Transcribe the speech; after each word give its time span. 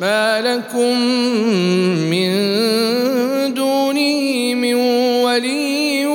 ما 0.00 0.40
لكم 0.40 1.00
من 2.10 2.30
دونه 3.54 4.54
من 4.54 4.74
ولي 5.24 6.06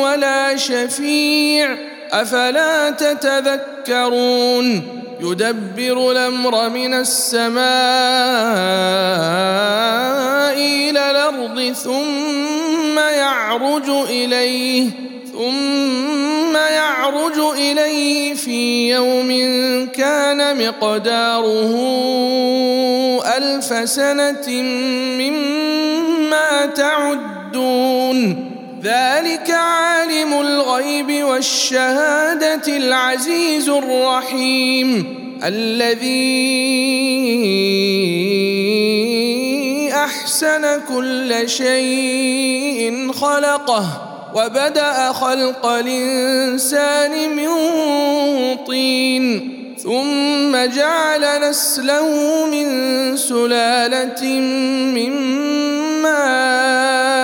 ولا 0.00 0.56
شفيع. 0.56 1.76
أفلا 2.12 2.90
تتذكرون؟ 2.90 4.82
يدبر 5.20 6.10
الأمر 6.10 6.68
من 6.68 6.94
السماء 6.94 7.60
إلى 10.56 11.10
الأرض 11.10 11.72
ثم 11.72 12.98
يعرج 12.98 13.90
إليه 13.90 14.90
ثم 15.32 16.19
يعرج 16.54 17.38
إليه 17.38 18.34
في 18.34 18.90
يوم 18.90 19.28
كان 19.86 20.66
مقداره 20.66 21.72
ألف 23.36 23.88
سنة 23.88 24.62
مما 25.18 26.66
تعدون. 26.66 28.50
ذلك 28.82 29.50
عالم 29.50 30.32
الغيب 30.40 31.24
والشهادة 31.24 32.76
العزيز 32.76 33.68
الرحيم. 33.68 35.20
الذي 35.44 36.70
أحسن 39.92 40.80
كل 40.88 41.48
شيء 41.48 43.12
خلقه. 43.12 44.09
وبدأ 44.34 45.12
خلق 45.12 45.66
الإنسان 45.66 47.36
من 47.36 47.48
طين 48.66 49.56
ثم 49.82 50.56
جعل 50.74 51.50
نسله 51.50 52.06
من 52.46 52.66
سلالة 53.16 54.24
من 54.94 55.12
ماء 56.02 57.20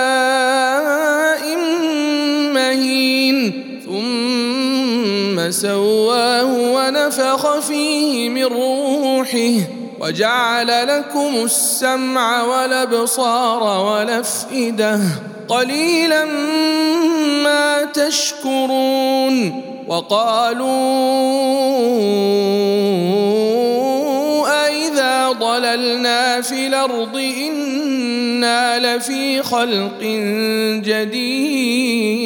مهين 2.53 3.37
ثم 3.85 5.51
سواه 5.51 6.45
ونفخ 6.45 7.59
فيه 7.59 8.29
من 8.29 8.45
روحه 8.45 9.53
وجعل 9.99 10.87
لكم 10.87 11.35
السمع 11.43 12.43
والأبصار 12.43 13.63
والأفئدة. 13.85 14.99
قليلا 15.47 16.25
ما 17.43 17.83
تشكرون 17.93 19.61
وقالوا 19.87 20.67
أإذا 24.65 25.31
ضللنا 25.31 26.41
في 26.41 26.67
الأرض 26.67 27.17
إنا 27.17 28.79
لفي 28.79 29.43
خلق 29.43 30.01
جديد 30.83 32.17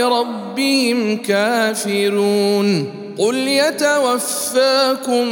ربهم 0.03 1.17
كافرون 1.17 2.96
قل 3.19 3.35
يتوفاكم 3.35 5.29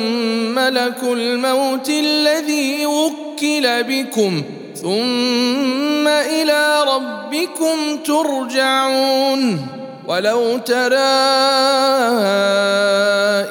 ملك 0.54 1.02
الموت 1.02 1.88
الذي 1.90 2.86
وكل 2.86 3.82
بكم 3.82 4.42
ثم 4.74 6.08
إلى 6.08 6.84
ربكم 6.88 7.96
ترجعون 8.04 9.66
ولو 10.08 10.58
ترى 10.58 10.94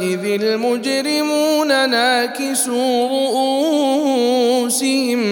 اذ 0.02 0.26
المجرمون 0.26 1.90
ناكسوا 1.90 3.08
رؤوسهم 3.08 4.80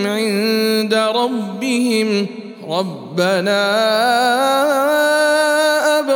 عند 0.07 0.93
ربهم 0.93 2.27
ربنا 2.67 3.61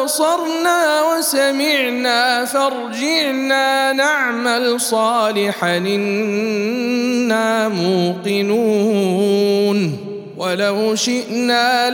ابصرنا 0.06 1.02
وسمعنا 1.02 2.46
فارجعنا 2.46 3.94
نعمل 3.94 4.82
صالحا 4.82 5.78
إنا 5.78 7.70
موقنون. 7.70 9.18
ولو 10.38 10.96
شئنا 10.96 11.90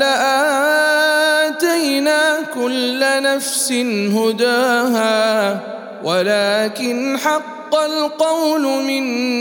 لآتينا 1.56 2.22
كل 2.54 3.00
نفس 3.24 3.72
هداها 4.12 5.60
ولكن 6.04 7.18
حق 7.18 7.76
القول 7.76 8.62
مني 8.62 9.41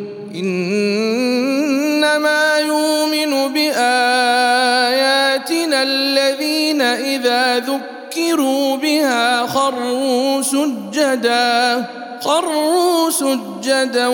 إنما 0.35 2.19
يؤمن 2.59 3.53
بآياتنا 3.53 3.83
الذين 5.83 6.81
إذا 6.81 7.59
ذكروا 7.59 8.77
بها 8.77 9.47
خروا 9.47 10.41
سجدا 10.41 11.85
خروا 12.21 13.09
سجدا 13.09 14.07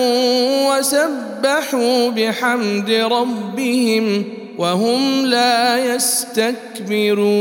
وسبحوا 0.68 2.08
بحمد 2.08 2.90
ربهم 2.90 4.24
وهم 4.58 5.26
لا 5.26 5.94
يستكبرون. 5.94 7.38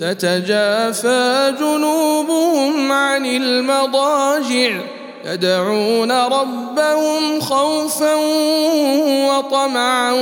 تتجافى 0.00 1.54
جنوبهم 1.60 2.92
عن 2.92 3.26
المضاجع 3.26 4.72
يدعون 5.24 6.12
ربهم 6.12 7.40
خوفا 7.40 8.14
وطمعا 9.28 10.12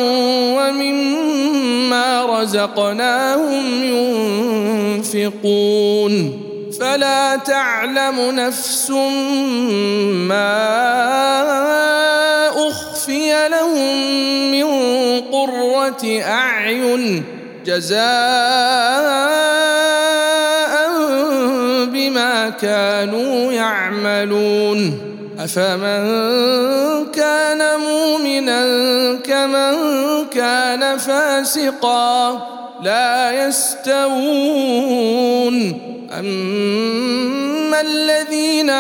ومما 0.57 2.27
رزقناهم 2.41 3.85
ينفقون. 5.05 6.43
فلا 6.81 7.37
تعلم 7.37 8.31
نفس 8.31 8.91
ما 10.29 10.61
أخفي 12.69 13.49
لهم 13.49 13.97
من 14.53 14.67
قرة 15.33 16.21
أعين. 16.23 17.25
جزاء 17.67 19.50
بما 22.41 22.51
كانوا 22.51 23.53
يعملون 23.53 24.99
أفمن 25.39 27.07
كان 27.13 27.81
مؤمنا 27.81 28.63
كمن 29.15 29.75
كان 30.27 30.97
فاسقا 30.99 32.31
لا 32.83 33.47
يستوون 33.47 34.21
أما 36.19 37.81
الذين 37.81 38.71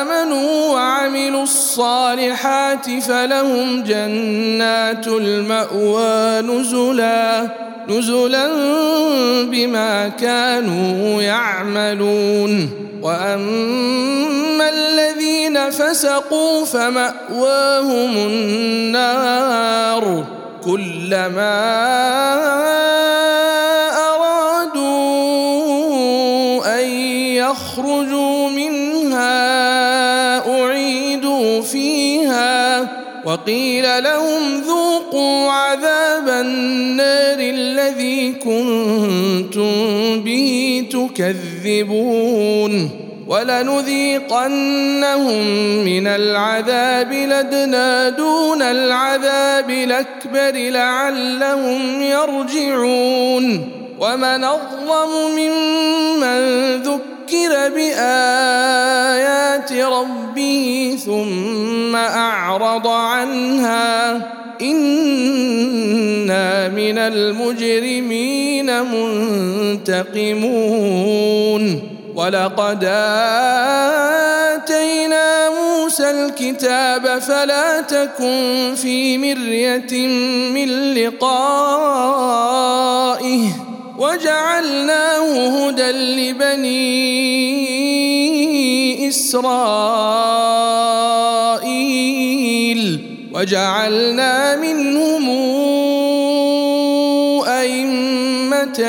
آمنوا 0.00 0.72
وعملوا 0.72 1.42
الصالحات 1.42 2.90
فلهم 3.00 3.82
جنات 3.82 5.06
المأوى 5.06 6.40
نزلا 6.40 7.48
نزلا 7.88 8.48
بما 9.44 10.08
كانوا 10.08 11.22
يعملون. 11.22 12.70
وأما 13.02 14.68
الذين 14.68 15.70
فسقوا 15.70 16.64
فمأواهم 16.64 18.16
النار. 18.16 20.24
كلما 20.64 21.60
أرادوا 24.14 25.60
أن 26.80 26.84
يخرجوا 27.34 28.48
منها 28.48 29.49
وقيل 33.30 34.04
لهم 34.04 34.60
ذوقوا 34.66 35.50
عذاب 35.50 36.28
النار 36.28 37.38
الذي 37.40 38.32
كنتم 38.32 39.72
به 40.20 40.84
تكذبون 40.92 42.90
ولنذيقنهم 43.28 44.54
من 45.84 46.06
العذاب 46.06 47.12
لدنا 47.12 48.08
دون 48.08 48.62
العذاب 48.62 49.70
الأكبر 49.70 50.52
لعلهم 50.70 52.02
يرجعون 52.02 53.70
ومن 54.00 54.44
أظلم 54.44 55.10
ممن 55.36 56.76
ذكر 56.82 57.68
بايات 57.74 59.29
ربه 59.90 60.96
ثم 61.04 61.96
أعرض 61.96 62.86
عنها. 62.86 64.16
إنا 64.62 66.68
من 66.68 66.98
المجرمين 66.98 68.82
منتقمون. 69.86 71.82
ولقد 72.14 72.84
آتينا 74.54 75.50
موسى 75.50 76.10
الكتاب 76.10 77.18
فلا 77.18 77.80
تكن 77.80 78.74
في 78.82 79.18
مرية 79.18 80.06
من 80.54 80.94
لقائه. 80.94 82.30
وجعلناه 83.98 85.48
هدى 85.48 85.90
لبني 85.92 88.19
إسرائيل 89.10 89.50
وجعلنا 93.34 94.56
منهم 94.56 95.28
أئمة 97.48 98.80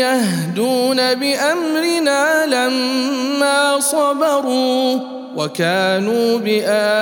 يهدون 0.00 1.14
بأمرنا 1.14 2.46
لما 2.46 3.80
صبروا 3.80 4.98
وكانوا 5.36 6.38
بآياتنا 6.38 7.00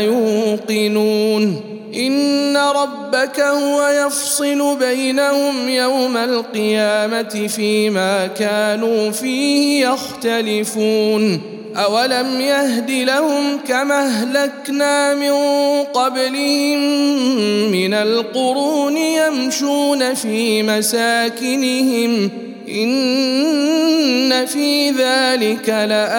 يوقنون 0.00 1.69
إن 1.94 2.56
ربك 2.56 3.40
هو 3.40 3.88
يفصل 3.88 4.76
بينهم 4.78 5.68
يوم 5.68 6.16
القيامة 6.16 7.48
فيما 7.56 8.26
كانوا 8.26 9.10
فيه 9.10 9.86
يختلفون. 9.86 11.40
أولم 11.76 12.40
يهد 12.40 12.90
لهم 12.90 13.58
كما 13.68 14.06
أهلكنا 14.06 15.14
من 15.14 15.32
قبلهم 15.82 16.78
من 17.72 17.94
القرون 17.94 18.96
يمشون 18.96 20.14
في 20.14 20.62
مساكنهم. 20.62 22.30
إن 22.68 24.46
في 24.46 24.90
ذلك 24.90 25.68
لآيات. 25.68 26.10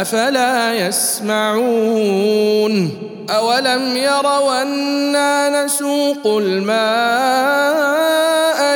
أفلا 0.00 0.86
يسمعون؟ 0.86 2.90
أولم 3.30 3.96
يروا 3.96 4.62
أنا 4.62 5.64
نسوق 5.64 6.26
الماء 6.26 6.76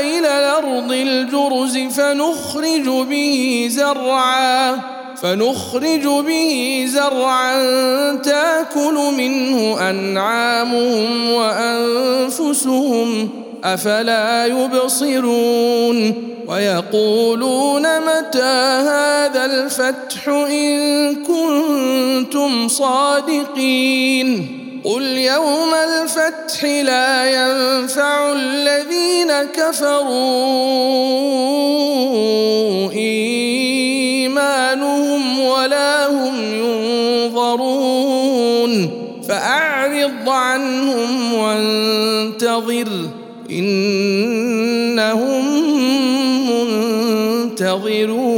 إلى 0.01 0.19
الأرض 0.19 0.93
الجرز 0.93 1.79
فنخرج 1.79 3.07
به 3.09 3.67
زرعا 3.71 4.81
فنخرج 5.23 6.07
به 6.27 6.85
زرعا 6.89 7.63
تأكل 8.15 8.95
منه 9.19 9.91
أنعامهم 9.91 11.31
وأنفسهم 11.31 13.29
أفلا 13.65 14.47
يبصرون؟ 14.47 16.30
ويقولون 16.51 17.83
متى 18.01 18.83
هذا 18.91 19.45
الفتح 19.45 20.29
إن 20.29 21.17
كنتم 21.17 22.69
صادقين 22.69 24.57
قل 24.85 25.03
يوم 25.03 25.75
الفتح 25.75 26.65
لا 26.65 27.31
ينفع 27.31 28.33
الذين 28.33 29.33
كفروا 29.55 30.11
إيمانهم 34.11 34.61
ولا 35.41 36.07
هم 36.07 36.35
ينظرون 37.35 38.11
فأعرض 39.29 40.29
عنهم 40.29 41.35
وانتظر 41.35 42.89
إنهم 43.51 44.91
منتظرون 47.80 48.29